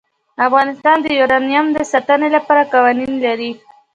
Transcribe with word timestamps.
افغانستان 0.45 0.97
د 1.01 1.07
یورانیم 1.19 1.65
د 1.73 1.77
ساتنې 1.91 2.29
لپاره 2.35 2.69
قوانین 2.73 3.13
لري. 3.25 3.51